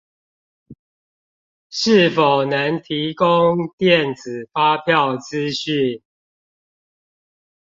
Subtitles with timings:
[1.69, 3.27] 是否能提供
[3.77, 6.01] 電子發票資訊